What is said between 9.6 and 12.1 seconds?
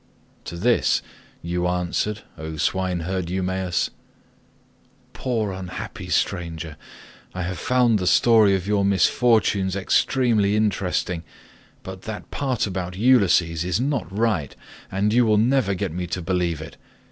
extremely interesting, but